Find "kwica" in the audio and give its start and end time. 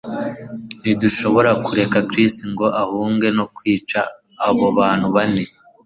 3.55-3.99